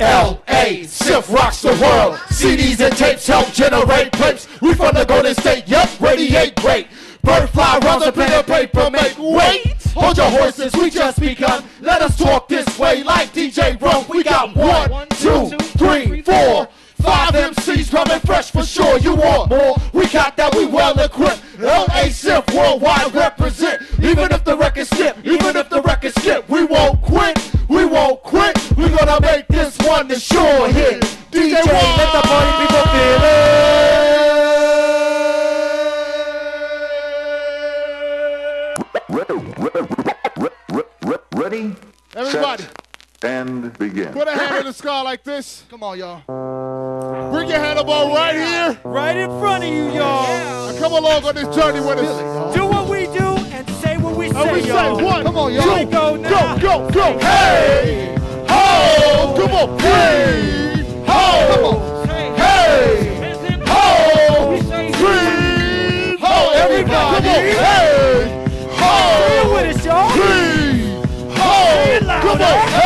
L.A. 0.00 0.84
Symph 0.84 1.30
rocks 1.32 1.62
the 1.62 1.68
world. 1.68 2.16
CDs 2.30 2.80
and 2.80 2.96
tapes 2.96 3.26
help 3.26 3.52
generate 3.52 4.12
clips. 4.12 4.48
We 4.60 4.74
from 4.74 4.94
the 4.94 5.04
Golden 5.04 5.34
State, 5.34 5.68
yup, 5.68 5.88
radiate 6.00 6.56
great. 6.56 6.88
Bird 7.22 7.48
fly 7.50 7.78
rounds 7.84 8.04
of 8.04 8.14
pen 8.14 8.32
and 8.32 8.46
paper 8.46 8.90
make 8.90 9.16
weight. 9.18 9.76
Hold 9.94 10.16
your 10.16 10.30
horses, 10.30 10.72
we 10.74 10.90
just 10.90 11.20
begun. 11.20 11.62
Let 11.80 12.02
us 12.02 12.16
talk 12.18 12.48
this 12.48 12.78
way 12.78 13.04
like 13.04 13.32
DJ 13.32 13.80
Rum. 13.80 14.06
We 14.08 14.24
got 14.24 14.56
one, 14.56 15.08
two, 15.10 15.50
three, 15.78 16.22
four. 16.22 16.68
Five 17.02 17.34
MCs 17.34 17.90
coming 17.90 18.20
fresh 18.20 18.50
for 18.50 18.62
sure. 18.64 18.98
You 18.98 19.14
want 19.14 19.50
more? 19.50 19.76
We 19.92 20.06
got 20.08 20.36
that. 20.36 20.54
We 20.54 20.66
well 20.66 20.98
equipped. 20.98 21.42
L.A. 21.60 22.10
Symph 22.10 22.44
worldwide 22.54 23.14
represent. 23.14 23.82
Even 24.00 24.32
if 24.32 24.44
the 24.44 24.56
record 24.56 24.86
skip, 24.86 25.16
even 25.24 25.56
if 25.56 25.68
the 25.68 25.82
record 25.82 26.14
skip, 26.18 26.48
we 26.48 26.64
won't 26.64 27.00
quit. 27.02 27.38
We 27.68 27.84
won't 27.84 28.22
quit. 28.22 28.56
We 28.76 28.88
gonna 28.88 29.20
make 29.20 29.46
this 29.48 29.76
one 29.78 30.08
the 30.08 30.18
sure 30.18 30.68
hit. 30.68 31.02
DJ, 31.30 31.54
let 31.64 32.12
the 32.12 32.28
party 32.28 32.66
people 32.66 32.82
feel 32.92 33.22
it. 33.24 33.42
Ready? 41.34 41.74
Everybody, 42.14 42.62
Set, 42.62 43.24
and 43.24 43.76
begin. 43.78 44.12
put 44.12 44.28
a 44.28 44.32
hand 44.32 44.58
in 44.58 44.64
the 44.66 44.72
sky 44.72 45.00
like 45.02 45.24
this. 45.24 45.64
Come 45.70 45.82
on, 45.82 45.98
y'all. 45.98 46.22
Bring 47.02 47.48
your 47.48 47.58
hand 47.58 47.78
up 47.80 47.88
all 47.88 48.14
right 48.14 48.34
here. 48.36 48.78
Right 48.84 49.16
in 49.16 49.28
front 49.40 49.64
of 49.64 49.70
you, 49.70 49.90
y'all. 49.92 50.68
And 50.68 50.78
come 50.78 50.92
along 50.92 51.24
on 51.24 51.34
this 51.34 51.48
journey 51.54 51.80
with 51.80 51.98
us. 51.98 52.54
Do 52.54 52.66
what 52.66 52.88
we 52.88 53.06
do 53.06 53.26
and 53.52 53.68
say 53.82 53.98
what 53.98 54.14
we 54.16 54.26
And 54.26 54.36
say, 54.36 54.52
we 54.52 54.68
y'all. 54.68 55.02
one, 55.04 55.24
come 55.24 55.36
on, 55.36 55.52
y'all. 55.52 55.78
We 55.78 55.84
go 55.84 56.14
now. 56.16 56.56
Go, 56.58 56.88
go, 56.88 56.90
go. 56.90 57.18
Hey, 57.18 58.14
ho, 58.48 59.34
come 59.36 59.52
on. 59.52 59.78
Hey, 59.80 61.04
ho, 61.06 61.54
come 61.54 61.64
on. 61.64 62.06
Hey, 62.06 63.18
ho, 63.66 64.56
say 64.68 64.92
three, 64.92 66.16
ho, 66.20 66.50
everybody. 66.54 66.86
Come 66.86 67.26
on. 67.26 67.42
Hey, 67.66 68.46
ho, 68.78 69.54
with 69.54 69.76
us, 69.76 69.84
y'all. 69.84 70.10
three, 70.12 71.34
ho, 71.36 72.00
come 72.22 72.40
on. 72.42 72.81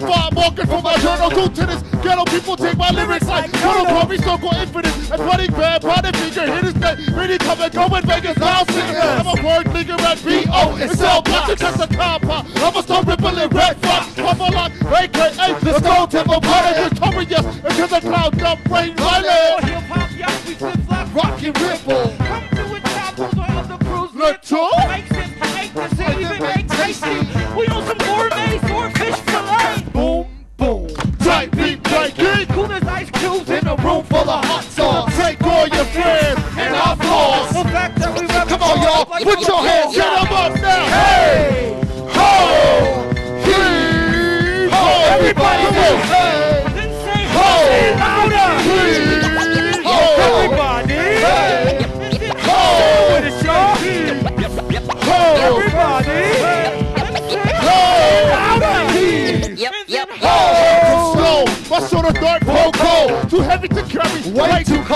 Just 0.00 0.12
far 0.12 0.30
market 0.32 0.66
from 0.66 0.82
my 0.82 0.96
journal. 0.98 1.30
Go 1.30 1.48
to 1.48 1.66
this 1.66 1.82
ghetto 2.02 2.24
people 2.24 2.56
take 2.56 2.76
my 2.76 2.90
lyrics 2.90 3.26
like 3.26 3.52
Colonel 3.52 3.86
Kobe, 3.86 4.16
so 4.16 4.38
go 4.38 4.50
infinite. 4.52 4.94
And 5.10 5.20
funny 5.20 5.48
bad, 5.48 5.82
body 5.82 6.12
figure, 6.18 6.46
hit 6.46 6.64
his 6.64 6.74
neck. 6.76 6.98
Ready 7.12 7.38
come 7.38 7.60
and 7.60 7.72
go 7.72 7.84
in 7.96 8.06
Vegas, 8.06 8.36
now 8.38 8.64
sing. 8.64 8.96
I'm 8.96 9.26
a 9.26 9.34
word 9.44 9.66
nigga 9.66 10.00
at 10.00 10.24
B.O. 10.24 10.76
It's 10.76 10.98
sell 10.98 11.22
block 11.22 11.48
to 11.48 11.56
catch 11.56 11.80
a 11.80 11.94
compound. 11.94 12.48
I'm 12.56 12.76
a 12.76 12.82
stone 12.82 13.04
rippling 13.04 13.48
red 13.48 13.76
fox. 13.78 14.14
Come 14.14 14.40
on, 14.40 14.52
like 14.52 14.72
AKA, 14.84 15.58
the 15.60 15.78
stone 15.78 16.08
temple 16.08 16.40
party 16.40 16.82
victorious. 16.82 17.46
Until 17.64 17.88
the 17.88 18.00
cloud 18.00 18.38
dump 18.38 18.68
rain 18.70 18.96
violent. 18.96 19.64
Hip 19.64 19.82
hop, 19.84 20.10
y'all, 20.16 20.46
we 20.46 20.54
flip 20.54 20.80
flop. 20.86 21.14
Rock 21.14 21.42
and 21.42 21.60
ripple. 21.60 22.16
Come 22.18 22.48
through 22.48 22.72
with 22.72 22.84
chapels 22.84 23.38
on 23.38 23.68
the 23.68 23.84
cruise. 23.84 24.14
Little. 24.14 24.70
Makes 24.88 25.10
it, 25.10 25.30
make 25.54 25.90
city 25.96 26.24
even 26.24 26.42
make 26.42 26.68
tasty. 26.68 27.29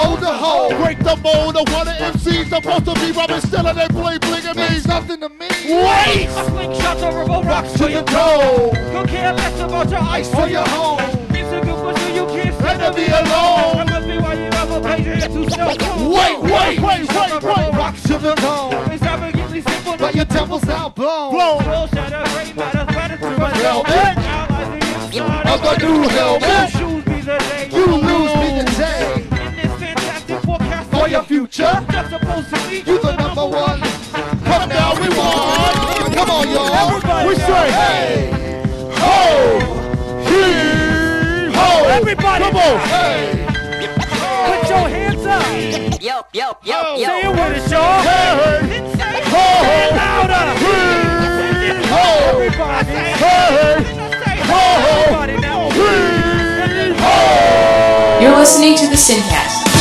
Hold 0.04 0.20
the 0.20 0.32
hole. 0.32 0.70
Break 0.82 0.98
the 0.98 1.16
mold 1.16 1.56
of 1.56 1.72
one 1.72 1.88
of 1.88 1.96
MCs 1.96 2.48
supposed 2.48 2.84
to 2.84 2.94
be 3.00 3.12
robbing 3.12 3.40
still 3.40 3.66
and 3.66 3.78
they 3.78 3.88
play 3.88 4.18
bling 4.18 4.44
and 4.44 4.56
means 4.56 4.86
nothing 4.86 5.20
to 5.20 5.28
me. 5.30 5.48
Wait! 5.64 6.28
Slingshots 6.28 7.02
or 7.02 7.18
remote 7.20 7.44
rocks 7.46 7.72
to 7.78 7.90
your 7.90 8.04
toe. 8.04 8.70
Don't 8.92 9.08
care 9.08 9.32
less 9.32 9.60
about 9.60 9.90
your 9.90 10.00
ice 10.00 10.28
for 10.34 10.46
your 10.46 10.66
home. 10.68 11.00
It's 11.30 11.52
a 11.52 11.60
good 11.60 11.84
one, 11.84 11.94
pursuit 11.94 12.14
you 12.14 12.26
can't 12.26 12.54
stand 12.54 12.80
to 12.82 12.92
be 12.92 13.06
alone. 13.06 13.84
Wait, 16.14 16.40
wait, 16.40 16.80
wait, 16.80 17.08
wait, 17.08 17.42
wait. 17.42 17.74
Rocks 17.74 18.02
to 18.02 18.18
the 18.18 18.34
dome. 18.34 18.74
It's 18.92 19.02
never 19.02 19.30
navigably 19.30 19.62
simple, 19.62 19.96
but 19.96 20.14
your 20.14 20.24
temple's 20.26 20.68
outblown. 20.68 21.32
Blown. 21.32 21.64
Blown. 21.64 21.88
Shadow, 21.88 22.24
rain, 22.36 22.56
matter, 22.56 22.92
threat, 22.92 23.18
through 23.18 23.38
my 23.38 23.50
helmet. 23.56 24.18
Of 25.46 25.60
the 25.62 25.86
new 25.86 26.08
helmet. 26.08 26.93
For 31.04 31.10
your 31.10 31.22
future. 31.24 31.84
Just 31.92 32.08
supposed 32.08 32.48
to 32.48 32.56
be. 32.66 32.76
You 32.78 32.98
the 32.98 33.14
number 33.16 33.44
one. 33.44 33.78
Come 33.78 34.68
down, 34.70 34.96
we 35.02 35.08
won. 35.10 36.14
Come 36.14 36.30
on, 36.30 36.48
y'all. 36.48 37.28
We 37.28 37.34
say, 37.34 37.70
hey, 37.70 38.30
ho, 38.96 39.60
he, 40.24 41.52
ho. 41.52 41.84
Everybody 41.90 42.44
Come 42.44 42.56
on, 42.56 42.78
hey, 42.88 43.44
Put 44.48 44.70
your 44.70 44.88
hands 44.88 45.26
up. 45.26 45.44
Yo, 46.02 46.24
yo, 46.32 46.56
yo, 46.64 46.72
ho. 46.72 46.96
Say 46.96 47.20
it 47.20 47.28
with 47.28 47.38
us, 47.38 47.70
y'all. 47.70 48.00
Hey, 48.00 48.32
ho, 49.28 49.44
Louder. 50.00 50.56
he, 50.56 50.72
ho. 51.84 52.04
Everybody. 52.32 52.88
Hey, 53.20 53.84
ho, 54.40 54.62
Everybody 54.88 55.36
now. 55.36 55.68
ho. 56.98 58.20
You're 58.22 58.38
listening 58.38 58.74
to 58.78 58.86
the 58.86 58.96
Sincast. 58.96 59.73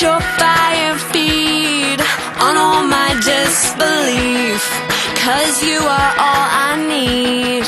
Your 0.00 0.20
fire 0.20 0.96
feed 1.12 2.00
on 2.40 2.56
all 2.56 2.82
my 2.82 3.10
disbelief. 3.22 4.62
Cause 5.22 5.62
you 5.62 5.78
are 5.78 6.12
all 6.26 6.46
I 6.68 6.74
need. 6.94 7.64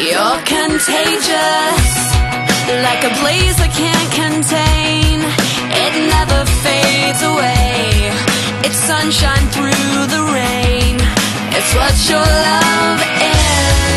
You're 0.00 0.40
contagious, 0.48 1.90
like 2.86 3.02
a 3.04 3.12
blaze 3.20 3.60
I 3.60 3.68
can't 3.68 4.10
contain. 4.22 5.20
It 5.82 5.92
never 6.08 6.40
fades 6.64 7.20
away. 7.20 8.08
It's 8.64 8.80
sunshine 8.88 9.46
through 9.52 10.06
the 10.14 10.22
rain. 10.32 10.96
It's 11.52 11.72
what 11.74 11.94
your 12.08 12.24
love 12.48 13.00
is, 13.20 13.93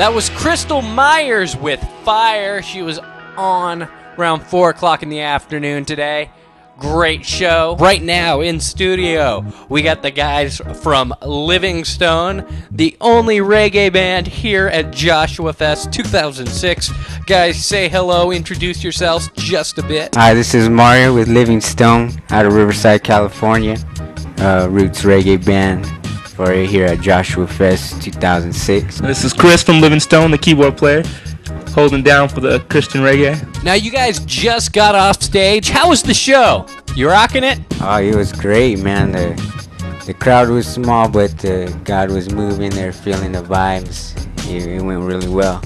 That 0.00 0.14
was 0.14 0.30
Krystal 0.30 0.82
Meyers 0.94 1.54
with 1.54 1.78
Fire. 2.04 2.62
She 2.62 2.80
was 2.80 2.98
on 3.36 3.86
around 4.16 4.40
4 4.40 4.70
o'clock 4.70 5.02
in 5.02 5.10
the 5.10 5.20
afternoon 5.20 5.84
today. 5.84 6.30
Great 6.78 7.22
show. 7.22 7.76
Right 7.78 8.02
now 8.02 8.40
in 8.40 8.60
studio, 8.60 9.44
we 9.68 9.82
got 9.82 10.00
the 10.00 10.10
guys 10.10 10.56
from 10.82 11.14
Livingstone, 11.20 12.46
the 12.70 12.96
only 13.02 13.40
reggae 13.40 13.92
band 13.92 14.26
here 14.26 14.68
at 14.68 14.90
Joshua 14.90 15.52
Fest 15.52 15.92
2006. 15.92 16.90
Guys, 17.26 17.62
say 17.62 17.86
hello, 17.86 18.32
introduce 18.32 18.82
yourselves 18.82 19.28
just 19.34 19.76
a 19.76 19.82
bit. 19.82 20.14
Hi, 20.14 20.32
this 20.32 20.54
is 20.54 20.70
Mario 20.70 21.14
with 21.14 21.28
Livingstone 21.28 22.10
out 22.30 22.46
of 22.46 22.54
Riverside, 22.54 23.04
California. 23.04 23.76
Uh, 24.38 24.66
Roots 24.70 25.02
Reggae 25.02 25.44
Band 25.44 25.99
for 26.46 26.52
here 26.54 26.86
at 26.86 27.00
Joshua 27.02 27.46
Fest 27.46 28.00
2006. 28.00 29.00
This 29.00 29.24
is 29.24 29.34
Chris 29.34 29.62
from 29.62 29.82
Livingstone, 29.82 30.30
the 30.30 30.38
keyboard 30.38 30.78
player, 30.78 31.02
holding 31.74 32.02
down 32.02 32.30
for 32.30 32.40
the 32.40 32.60
Christian 32.70 33.02
reggae. 33.02 33.36
Now, 33.62 33.74
you 33.74 33.90
guys 33.90 34.20
just 34.20 34.72
got 34.72 34.94
off 34.94 35.20
stage. 35.22 35.68
How 35.68 35.90
was 35.90 36.02
the 36.02 36.14
show? 36.14 36.66
You 36.96 37.10
rocking 37.10 37.44
it? 37.44 37.58
Oh, 37.82 38.00
it 38.00 38.14
was 38.14 38.32
great, 38.32 38.78
man. 38.78 39.12
The 39.12 39.60
the 40.06 40.14
crowd 40.14 40.48
was 40.48 40.66
small, 40.66 41.10
but 41.10 41.44
uh, 41.44 41.68
God 41.84 42.10
was 42.10 42.32
moving. 42.32 42.70
They're 42.70 42.92
feeling 42.92 43.32
the 43.32 43.42
vibes. 43.42 44.16
It, 44.48 44.66
it 44.66 44.80
went 44.80 45.02
really 45.02 45.28
well. 45.28 45.62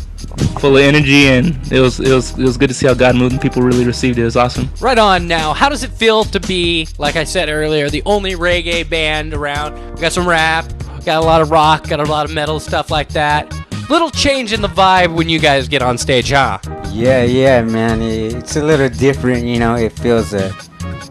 Full 0.60 0.76
of 0.76 0.82
energy, 0.82 1.28
and 1.28 1.56
it 1.72 1.80
was 1.80 2.00
it 2.00 2.12
was 2.12 2.38
it 2.38 2.42
was 2.44 2.56
good 2.56 2.68
to 2.68 2.74
see 2.74 2.86
how 2.86 2.94
God 2.94 3.16
moved 3.16 3.32
and 3.32 3.42
people 3.42 3.62
really 3.62 3.84
received 3.84 4.18
it. 4.18 4.22
It 4.22 4.24
was 4.24 4.36
awesome. 4.36 4.68
Right 4.80 4.98
on 4.98 5.28
now. 5.28 5.52
How 5.52 5.68
does 5.68 5.82
it 5.82 5.90
feel 5.90 6.24
to 6.24 6.40
be, 6.40 6.88
like 6.98 7.16
I 7.16 7.24
said 7.24 7.48
earlier, 7.48 7.90
the 7.90 8.02
only 8.06 8.32
reggae 8.32 8.88
band 8.88 9.34
around? 9.34 9.74
We 9.94 10.00
got 10.00 10.12
some 10.12 10.26
rap, 10.26 10.66
got 11.04 11.22
a 11.22 11.26
lot 11.26 11.40
of 11.40 11.50
rock, 11.50 11.88
got 11.88 12.00
a 12.00 12.04
lot 12.04 12.24
of 12.24 12.32
metal 12.32 12.60
stuff 12.60 12.90
like 12.90 13.08
that. 13.10 13.54
Little 13.90 14.10
change 14.10 14.52
in 14.52 14.62
the 14.62 14.68
vibe 14.68 15.14
when 15.14 15.28
you 15.28 15.38
guys 15.38 15.68
get 15.68 15.82
on 15.82 15.98
stage, 15.98 16.30
huh? 16.30 16.58
Yeah, 16.90 17.24
yeah, 17.24 17.60
man. 17.62 18.00
It's 18.00 18.56
a 18.56 18.62
little 18.62 18.88
different, 18.88 19.44
you 19.44 19.58
know. 19.58 19.74
It 19.74 19.92
feels 19.92 20.32
uh, 20.32 20.50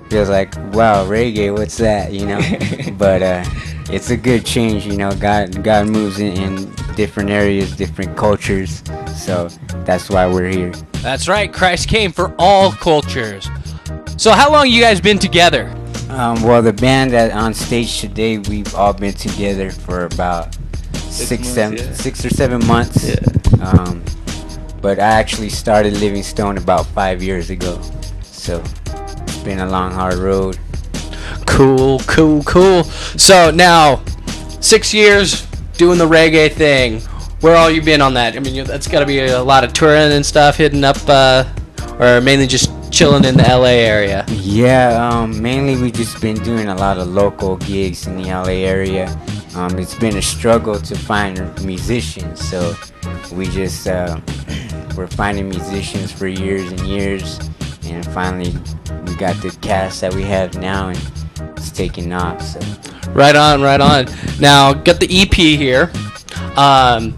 feels 0.10 0.30
like 0.30 0.56
wow, 0.74 1.06
reggae. 1.06 1.56
What's 1.56 1.78
that, 1.78 2.14
you 2.14 2.26
know? 2.26 2.42
but 2.98 3.22
uh, 3.22 3.44
it's 3.90 4.10
a 4.10 4.18
good 4.18 4.46
change, 4.46 4.86
you 4.86 4.98
know. 4.98 5.14
God, 5.16 5.64
God 5.64 5.88
moves 5.88 6.20
in, 6.20 6.34
in 6.38 6.74
different 6.96 7.30
areas, 7.30 7.76
different 7.76 8.16
cultures. 8.18 8.84
So 9.16 9.50
that's 9.86 10.10
why 10.10 10.28
we're 10.28 10.50
here. 10.50 10.72
That's 11.02 11.28
right. 11.28 11.52
Christ 11.52 11.90
came 11.90 12.12
for 12.12 12.34
all 12.40 12.72
cultures. 12.72 13.48
So 14.18 14.32
how 14.32 14.52
long 14.52 14.70
you 14.70 14.82
guys 14.82 15.02
been 15.02 15.20
together? 15.20 15.74
Um, 16.10 16.42
well, 16.44 16.62
the 16.62 16.74
band 16.74 17.12
that 17.12 17.32
on 17.32 17.54
stage 17.54 18.00
today, 18.00 18.38
we've 18.38 18.74
all 18.76 18.94
been 18.94 19.14
together 19.14 19.72
for 19.72 20.06
about 20.06 20.56
six, 20.94 21.32
months, 21.32 21.50
seven, 21.50 21.78
yeah. 21.78 21.94
six 21.94 22.24
or 22.24 22.30
seven 22.30 22.66
months. 22.68 23.10
Yeah. 23.10 23.66
Um, 23.66 24.04
but 24.82 25.00
I 25.00 25.08
actually 25.08 25.50
started 25.50 25.94
Living 25.94 26.24
Stone 26.24 26.58
about 26.58 26.86
five 26.88 27.24
years 27.24 27.50
ago, 27.50 27.82
so 28.22 28.62
it's 29.02 29.38
been 29.40 29.60
a 29.60 29.70
long, 29.70 29.92
hard 29.92 30.16
road. 30.16 30.60
Cool, 31.46 32.00
cool, 32.08 32.44
cool. 32.44 32.84
So 32.84 33.52
now, 33.52 34.04
six 34.60 34.94
years 34.94 35.46
doing 35.78 35.98
the 35.98 36.08
reggae 36.08 36.52
thing. 36.52 37.02
Where 37.42 37.56
all 37.56 37.70
you 37.70 37.82
been 37.82 38.02
on 38.02 38.14
that? 38.14 38.38
I 38.38 38.40
mean, 38.40 38.64
that's 38.64 38.88
got 38.88 39.02
to 39.02 39.06
be 39.06 39.20
a 39.20 39.44
lot 39.44 39.64
of 39.64 39.74
touring 39.74 40.14
and 40.14 40.26
stuff, 40.26 40.56
hitting 40.58 40.84
up, 40.84 40.98
uh, 41.08 41.44
or 42.00 42.22
mainly 42.22 42.48
just 42.48 42.72
chilling 42.94 43.26
in 43.26 43.36
the 43.36 43.44
LA 43.44 43.76
area. 43.84 44.24
Yeah, 44.30 45.10
um, 45.10 45.42
mainly 45.42 45.76
we've 45.76 45.94
just 45.94 46.22
been 46.22 46.38
doing 46.44 46.68
a 46.68 46.76
lot 46.76 46.98
of 46.98 47.08
local 47.08 47.58
gigs 47.58 48.08
in 48.08 48.22
the 48.22 48.30
LA 48.30 48.64
area. 48.64 49.10
Um, 49.56 49.78
it's 49.78 49.96
been 49.96 50.18
a 50.18 50.22
struggle 50.22 50.80
to 50.80 50.96
find 50.96 51.38
musicians, 51.66 52.48
so 52.48 52.76
we 53.34 53.48
just 53.48 53.88
uh, 53.88 54.20
we're 54.96 55.08
finding 55.08 55.50
musicians 55.50 56.12
for 56.12 56.28
years 56.28 56.72
and 56.72 56.80
years, 56.82 57.40
and 57.94 58.06
finally 58.08 58.54
we 59.06 59.16
got 59.16 59.42
the 59.42 59.56
cast 59.62 60.02
that 60.02 60.14
we 60.14 60.24
have 60.24 60.58
now, 60.58 60.90
and 60.90 61.12
it's 61.58 61.72
taking 61.72 62.12
off. 62.14 62.42
So 62.42 62.60
Right 63.14 63.36
on, 63.36 63.62
right 63.62 63.80
on. 63.80 64.08
Now, 64.40 64.74
got 64.74 65.00
the 65.00 65.08
EP 65.10 65.34
here. 65.34 65.92
Um, 66.58 67.12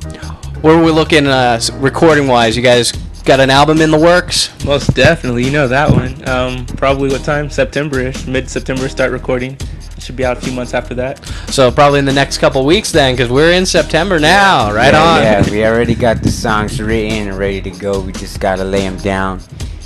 where 0.62 0.78
are 0.78 0.84
we 0.84 0.92
looking 0.92 1.26
uh, 1.26 1.62
recording 1.76 2.28
wise? 2.28 2.58
You 2.58 2.64
guys 2.64 2.92
got 3.24 3.40
an 3.40 3.50
album 3.50 3.80
in 3.80 3.92
the 3.92 3.98
works? 3.98 4.52
Most 4.66 4.94
definitely, 4.94 5.46
you 5.46 5.52
know 5.52 5.70
that 5.70 5.90
one. 5.90 6.28
Um, 6.28 6.66
probably 6.66 7.10
what 7.10 7.24
time? 7.24 7.50
September-ish, 7.50 8.28
mid-September. 8.28 8.90
Start 8.90 9.14
recording. 9.14 9.58
Should 10.00 10.18
be 10.18 10.26
out 10.26 10.38
a 10.38 10.42
few 10.42 10.52
months 10.52 10.74
after 10.74 10.94
that. 10.96 11.26
So 11.48 11.72
probably 11.72 12.00
in 12.00 12.06
the 12.06 12.14
next 12.14 12.40
couple 12.40 12.66
weeks 12.66 12.92
then, 12.92 13.16
because 13.16 13.32
we're 13.32 13.54
in 13.54 13.66
September 13.66 14.20
now. 14.20 14.74
Right 14.74 14.94
yeah, 14.94 15.02
on. 15.02 15.22
Yeah, 15.22 15.50
we 15.50 15.66
already 15.66 15.96
got 15.96 16.22
the 16.22 16.30
songs 16.30 16.82
written 16.82 17.30
and 17.30 17.38
ready 17.38 17.62
to 17.62 17.72
go. 17.72 18.02
We 18.02 18.12
just 18.12 18.42
gotta 18.42 18.66
lay 18.66 18.82
them 18.82 18.98
down, 18.98 19.40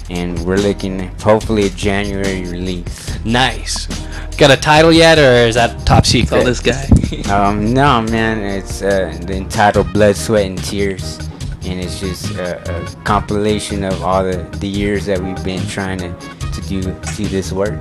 and 0.09 0.39
we're 0.45 0.57
looking 0.57 1.07
hopefully 1.19 1.67
a 1.67 1.69
January 1.69 2.41
release. 2.43 3.23
Nice. 3.25 3.87
Got 4.37 4.51
a 4.51 4.57
title 4.57 4.91
yet, 4.91 5.17
or 5.17 5.47
is 5.47 5.55
that 5.55 5.85
top 5.85 6.05
secret? 6.05 6.37
All 6.37 6.43
this 6.43 6.59
guy. 6.59 6.87
Um, 7.29 7.75
no, 7.75 8.01
man, 8.01 8.39
it's 8.39 8.81
uh, 8.81 9.15
entitled 9.27 9.93
Blood, 9.93 10.15
Sweat, 10.15 10.47
and 10.47 10.57
Tears, 10.63 11.19
and 11.63 11.79
it's 11.79 11.99
just 11.99 12.31
a, 12.31 12.57
a 12.75 13.03
compilation 13.03 13.83
of 13.83 14.01
all 14.01 14.23
the, 14.23 14.37
the 14.57 14.67
years 14.67 15.05
that 15.05 15.19
we've 15.19 15.43
been 15.43 15.63
trying 15.67 15.99
to, 15.99 16.11
to 16.53 16.61
do 16.67 16.81
do 16.81 17.27
this 17.27 17.51
work. 17.51 17.79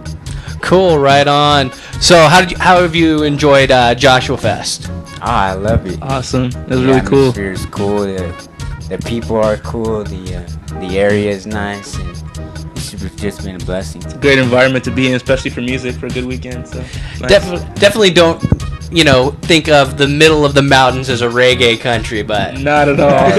Cool, 0.60 0.98
right 0.98 1.26
on. 1.26 1.72
So 2.00 2.26
how 2.28 2.40
did 2.40 2.50
you, 2.50 2.58
how 2.58 2.82
have 2.82 2.94
you 2.94 3.22
enjoyed 3.22 3.70
uh, 3.70 3.94
Joshua 3.94 4.36
Fest? 4.36 4.86
Oh, 4.90 5.20
I 5.22 5.52
love 5.54 5.86
it. 5.86 5.98
Awesome. 6.02 6.46
It 6.46 6.68
was 6.68 6.80
the 6.80 6.86
really 6.86 7.00
cool. 7.06 7.18
atmosphere 7.30 7.52
is 7.52 7.66
cool. 7.66 8.00
The, 8.00 8.48
the 8.88 8.98
people 8.98 9.36
are 9.36 9.56
cool. 9.58 10.04
The 10.04 10.36
uh, 10.36 10.57
the 10.80 10.98
area 10.98 11.30
is 11.30 11.46
nice, 11.46 11.96
and 11.96 12.08
it's 12.10 13.16
just 13.16 13.44
been 13.44 13.56
a 13.56 13.58
blessing. 13.64 14.02
It's 14.02 14.14
a 14.14 14.18
Great 14.18 14.38
environment 14.38 14.84
to 14.84 14.90
be 14.90 15.08
in, 15.08 15.14
especially 15.14 15.50
for 15.50 15.60
music 15.60 15.94
for 15.96 16.06
a 16.06 16.10
good 16.10 16.24
weekend. 16.24 16.68
So 16.68 16.80
nice. 16.80 17.28
Def- 17.28 17.74
definitely 17.74 18.10
don't, 18.10 18.42
you 18.90 19.04
know, 19.04 19.32
think 19.42 19.68
of 19.68 19.98
the 19.98 20.08
middle 20.08 20.44
of 20.44 20.54
the 20.54 20.62
mountains 20.62 21.08
as 21.08 21.22
a 21.22 21.28
reggae 21.28 21.78
country, 21.78 22.22
but 22.22 22.58
not 22.58 22.88
at 22.88 23.00
all. 23.00 23.30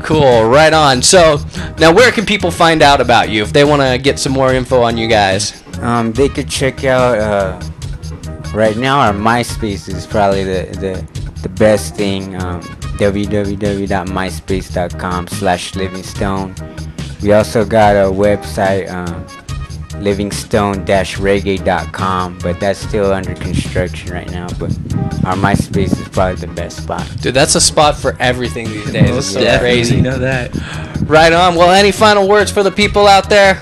cool, 0.02 0.44
right 0.44 0.72
on. 0.72 1.02
So 1.02 1.38
now, 1.78 1.92
where 1.92 2.12
can 2.12 2.26
people 2.26 2.50
find 2.50 2.82
out 2.82 3.00
about 3.00 3.30
you 3.30 3.42
if 3.42 3.52
they 3.52 3.64
want 3.64 3.82
to 3.82 3.98
get 3.98 4.18
some 4.18 4.32
more 4.32 4.52
info 4.52 4.82
on 4.82 4.96
you 4.96 5.08
guys? 5.08 5.62
Um, 5.78 6.12
they 6.12 6.28
could 6.28 6.48
check 6.48 6.84
out. 6.84 7.18
Uh, 7.18 7.60
right 8.54 8.76
now, 8.76 9.00
our 9.00 9.12
MySpace 9.12 9.88
is 9.88 10.06
probably 10.06 10.44
the 10.44 10.66
the, 10.78 11.40
the 11.42 11.48
best 11.48 11.96
thing. 11.96 12.40
Um, 12.42 12.60
www.myspace.com/slash 13.00 15.74
Livingstone. 15.74 16.54
We 17.22 17.32
also 17.32 17.64
got 17.64 17.96
a 17.96 18.10
website, 18.10 18.90
um, 18.90 19.24
livingstone-reggae.com, 20.02 22.38
but 22.38 22.60
that's 22.60 22.78
still 22.78 23.12
under 23.12 23.34
construction 23.34 24.12
right 24.12 24.30
now. 24.30 24.46
But 24.58 24.70
our 25.24 25.36
MySpace 25.36 26.00
is 26.00 26.08
probably 26.08 26.36
the 26.36 26.46
best 26.54 26.82
spot. 26.82 27.06
Dude, 27.20 27.34
that's 27.34 27.54
a 27.54 27.60
spot 27.60 27.96
for 27.96 28.16
everything 28.20 28.68
these 28.68 28.92
days. 28.92 29.16
It's 29.16 29.26
so 29.26 29.58
crazy. 29.58 29.96
You 29.96 30.02
know 30.02 30.18
that. 30.18 30.54
Right 31.02 31.32
on. 31.32 31.56
Well, 31.56 31.70
any 31.70 31.92
final 31.92 32.28
words 32.28 32.50
for 32.50 32.62
the 32.62 32.70
people 32.70 33.06
out 33.06 33.28
there? 33.28 33.60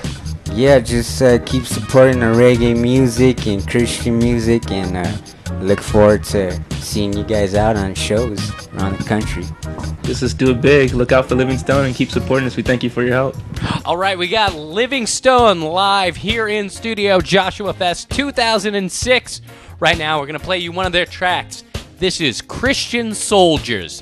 Yeah, 0.53 0.79
just 0.79 1.21
uh, 1.21 1.39
keep 1.39 1.65
supporting 1.65 2.19
the 2.19 2.27
reggae 2.27 2.79
music 2.79 3.47
and 3.47 3.67
Christian 3.67 4.17
music, 4.17 4.71
and 4.71 4.97
uh, 4.97 5.11
look 5.61 5.81
forward 5.81 6.23
to 6.25 6.59
seeing 6.75 7.13
you 7.13 7.23
guys 7.23 7.55
out 7.55 7.75
on 7.75 7.93
shows 7.93 8.67
around 8.69 8.97
the 8.97 9.03
country. 9.03 9.43
This 10.03 10.23
is 10.23 10.33
do 10.33 10.51
it 10.51 10.61
big. 10.61 10.93
Look 10.93 11.11
out 11.11 11.27
for 11.27 11.35
Living 11.35 11.57
Stone 11.57 11.85
and 11.85 11.95
keep 11.95 12.11
supporting 12.11 12.47
us. 12.47 12.55
We 12.55 12.63
thank 12.63 12.83
you 12.83 12.89
for 12.89 13.03
your 13.03 13.13
help. 13.13 13.35
All 13.85 13.97
right, 13.97 14.17
we 14.17 14.27
got 14.27 14.55
Living 14.55 15.05
Stone 15.05 15.61
live 15.61 16.15
here 16.15 16.47
in 16.47 16.69
studio, 16.69 17.19
Joshua 17.21 17.73
Fest 17.73 18.09
2006. 18.09 19.41
Right 19.79 19.97
now, 19.97 20.19
we're 20.19 20.25
going 20.25 20.39
to 20.39 20.45
play 20.45 20.57
you 20.57 20.71
one 20.71 20.85
of 20.85 20.91
their 20.91 21.05
tracks. 21.05 21.63
This 21.97 22.21
is 22.21 22.41
Christian 22.41 23.13
Soldiers. 23.13 24.01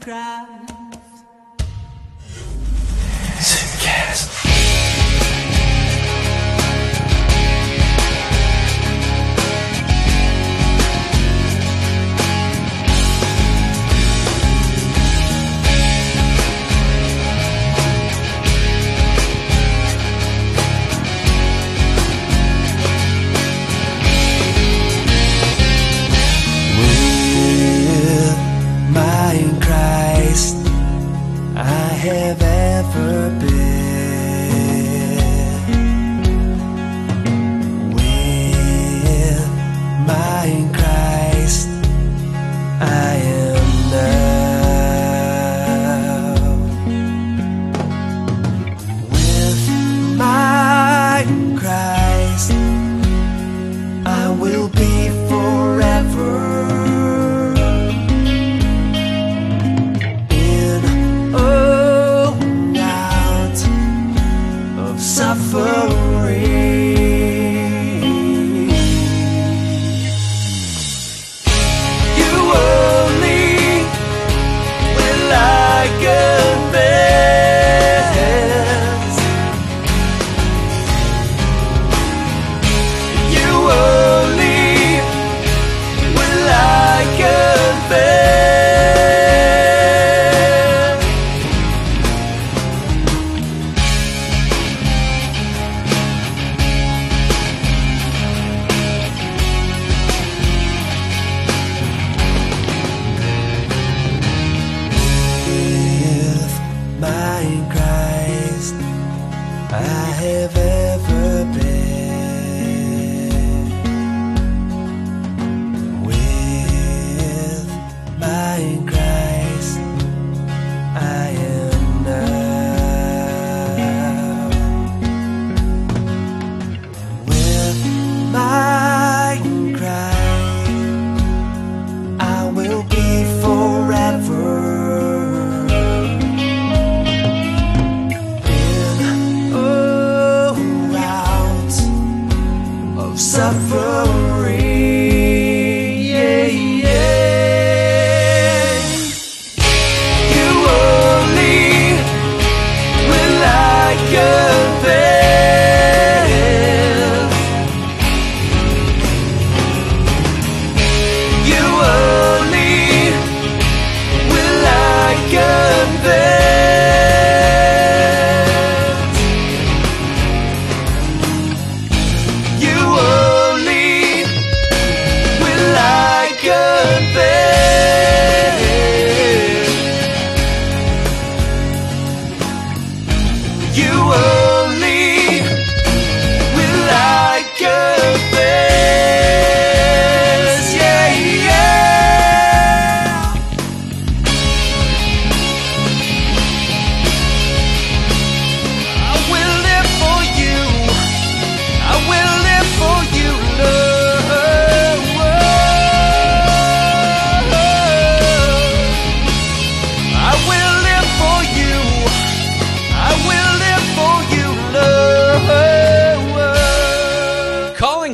Jesus 0.00 0.59